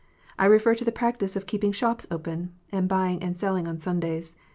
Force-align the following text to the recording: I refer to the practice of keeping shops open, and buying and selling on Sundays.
I 0.39 0.45
refer 0.47 0.73
to 0.73 0.83
the 0.83 0.91
practice 0.91 1.35
of 1.35 1.45
keeping 1.45 1.71
shops 1.71 2.07
open, 2.09 2.55
and 2.71 2.89
buying 2.89 3.21
and 3.21 3.37
selling 3.37 3.67
on 3.67 3.79
Sundays. 3.79 4.33